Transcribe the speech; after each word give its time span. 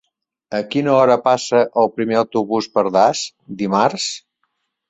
A 0.59 0.61
quina 0.75 0.93
hora 1.01 1.17
passa 1.25 1.61
el 1.83 1.91
primer 1.99 2.19
autobús 2.21 2.71
per 2.79 2.85
Das 2.97 3.25
dimarts? 3.61 4.09